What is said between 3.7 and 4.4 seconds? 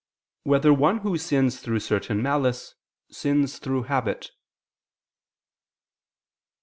Habit?